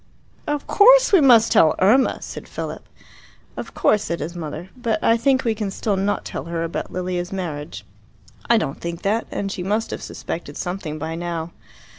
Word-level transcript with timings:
"Of 0.47 0.65
course 0.65 1.13
we 1.13 1.21
must 1.21 1.51
tell 1.51 1.75
Irma!" 1.77 2.23
said 2.23 2.47
Philip. 2.47 2.89
"Of 3.55 3.75
course," 3.75 4.03
said 4.05 4.19
his 4.19 4.35
mother. 4.35 4.71
"But 4.75 4.97
I 5.03 5.15
think 5.15 5.43
we 5.43 5.53
can 5.53 5.69
still 5.69 5.95
not 5.95 6.25
tell 6.25 6.45
her 6.45 6.63
about 6.63 6.91
Lilia's 6.91 7.31
marriage." 7.31 7.85
"I 8.49 8.57
don't 8.57 8.81
think 8.81 9.03
that. 9.03 9.27
And 9.29 9.51
she 9.51 9.61
must 9.61 9.91
have 9.91 10.01
suspected 10.01 10.57
something 10.57 10.97
by 10.97 11.13
now." 11.13 11.51